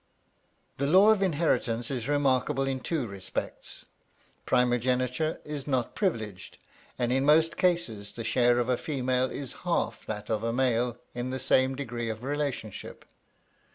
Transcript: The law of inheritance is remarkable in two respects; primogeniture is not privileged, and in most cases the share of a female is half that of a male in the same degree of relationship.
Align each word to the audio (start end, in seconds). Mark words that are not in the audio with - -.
The 0.77 0.87
law 0.87 1.11
of 1.11 1.21
inheritance 1.21 1.91
is 1.91 2.07
remarkable 2.09 2.63
in 2.65 2.79
two 2.79 3.05
respects; 3.05 3.85
primogeniture 4.47 5.39
is 5.45 5.67
not 5.67 5.93
privileged, 5.93 6.57
and 6.97 7.13
in 7.13 7.23
most 7.23 7.55
cases 7.55 8.11
the 8.13 8.23
share 8.23 8.57
of 8.57 8.67
a 8.67 8.77
female 8.77 9.29
is 9.29 9.53
half 9.61 10.03
that 10.07 10.27
of 10.31 10.41
a 10.41 10.51
male 10.51 10.97
in 11.13 11.29
the 11.29 11.37
same 11.37 11.75
degree 11.75 12.09
of 12.09 12.23
relationship. 12.23 13.05